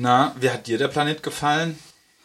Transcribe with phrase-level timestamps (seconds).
[0.00, 1.76] Na, wie hat dir der Planet gefallen?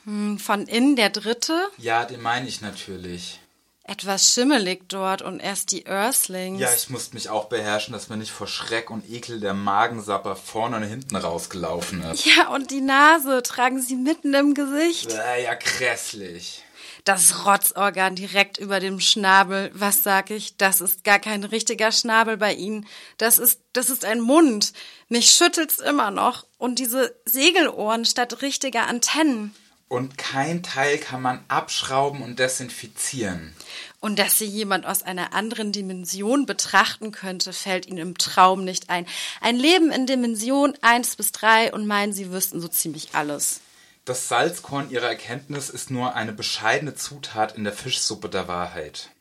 [0.05, 1.59] Hm, von innen der dritte?
[1.79, 3.39] Ja, den meine ich natürlich.
[3.83, 6.61] Etwas schimmelig dort und erst die Earthlings.
[6.61, 10.36] Ja, ich musste mich auch beherrschen, dass mir nicht vor Schreck und Ekel der Magensapper
[10.36, 12.28] vorne und hinten rausgelaufen ist.
[12.28, 15.11] Ja, und die Nase tragen sie mitten im Gesicht.
[15.11, 16.64] Äh, ja, grässlich.
[17.04, 19.71] Das Rotzorgan direkt über dem Schnabel.
[19.74, 20.56] Was sag ich?
[20.56, 22.88] Das ist gar kein richtiger Schnabel bei Ihnen.
[23.18, 24.71] Das ist, das ist ein Mund.
[25.10, 26.46] Mich schüttelt's immer noch.
[26.57, 29.54] Und diese Segelohren statt richtiger Antennen.
[29.89, 33.54] Und kein Teil kann man abschrauben und desinfizieren.
[34.00, 38.90] Und dass sie jemand aus einer anderen Dimension betrachten könnte, fällt ihnen im Traum nicht
[38.90, 39.06] ein.
[39.40, 43.60] Ein Leben in Dimension 1 bis 3 und meinen, sie wüssten so ziemlich alles.
[44.06, 49.12] Das Salzkorn ihrer Erkenntnis ist nur eine bescheidene Zutat in der Fischsuppe der Wahrheit.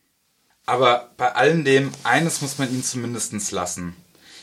[0.67, 3.97] Aber bei allem dem, eines muss man ihnen zumindest lassen.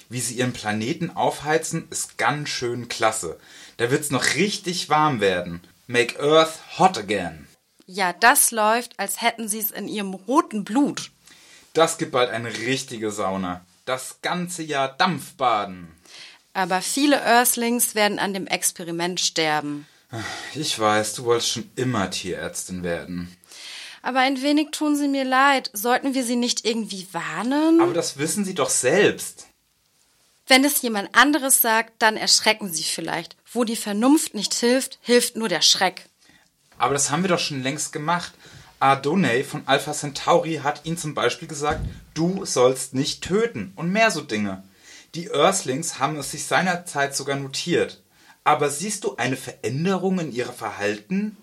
[0.07, 3.37] Wie sie ihren Planeten aufheizen, ist ganz schön klasse.
[3.77, 5.61] Da wird's noch richtig warm werden.
[5.87, 7.47] Make Earth hot again.
[7.85, 11.11] Ja, das läuft, als hätten sie es in ihrem roten Blut.
[11.73, 13.65] Das gibt bald eine richtige Sauna.
[13.85, 15.91] Das ganze Jahr Dampfbaden.
[16.53, 19.85] Aber viele Earthlings werden an dem Experiment sterben.
[20.55, 23.35] Ich weiß, du wolltest schon immer Tierärztin werden.
[24.01, 25.69] Aber ein wenig tun sie mir leid.
[25.73, 27.81] Sollten wir sie nicht irgendwie warnen?
[27.81, 29.47] Aber das wissen sie doch selbst.
[30.47, 33.35] Wenn es jemand anderes sagt, dann erschrecken sie vielleicht.
[33.51, 36.09] Wo die Vernunft nicht hilft, hilft nur der Schreck.
[36.79, 38.33] Aber das haben wir doch schon längst gemacht.
[38.79, 41.81] Adonai von Alpha Centauri hat ihnen zum Beispiel gesagt,
[42.13, 44.63] du sollst nicht töten und mehr so Dinge.
[45.13, 48.01] Die Earthlings haben es sich seinerzeit sogar notiert.
[48.43, 51.37] Aber siehst du eine Veränderung in ihrem Verhalten?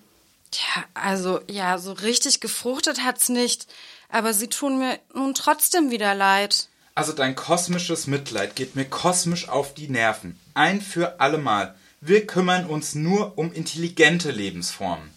[0.51, 3.67] Tja, also ja, so richtig gefruchtet hat's nicht.
[4.09, 6.69] Aber sie tun mir nun trotzdem wieder leid.
[6.95, 10.39] Also dein kosmisches Mitleid geht mir kosmisch auf die Nerven.
[10.55, 11.75] Ein für allemal.
[12.01, 15.11] Wir kümmern uns nur um intelligente Lebensformen.